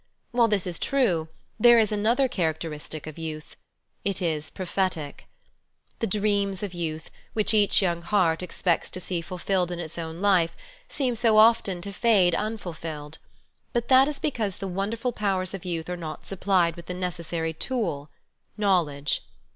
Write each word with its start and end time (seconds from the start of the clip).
While 0.31 0.47
this 0.47 0.65
is 0.65 0.79
true, 0.79 1.27
there 1.59 1.77
is 1.77 1.91
another 1.91 2.27
characteristic 2.27 3.05
of 3.05 3.19
youth: 3.19 3.55
It 4.03 4.19
is 4.19 4.49
prophetic! 4.49 5.27
The 5.99 6.07
dreams 6.07 6.63
of 6.63 6.73
youth, 6.73 7.11
which 7.33 7.53
each 7.53 7.83
young 7.83 8.01
heart 8.01 8.41
expects 8.41 8.89
to 8.89 8.99
see 8.99 9.21
fulfilled 9.21 9.71
in 9.71 9.77
its 9.77 9.99
own 9.99 10.19
life, 10.19 10.57
seem 10.89 11.15
so 11.15 11.37
often 11.37 11.81
to 11.83 11.93
fade 11.93 12.33
unfulfilled. 12.33 13.19
But 13.73 13.89
that 13.89 14.07
is 14.07 14.17
because 14.17 14.57
the 14.57 14.67
wonderRil 14.67 15.13
powers 15.13 15.53
of 15.53 15.65
youth 15.65 15.87
are 15.87 15.95
not 15.95 16.25
supplied 16.25 16.75
with 16.75 16.87
the 16.87 16.95
necessary 16.95 17.53
tool— 17.53 18.09
knowledge. 18.57 19.21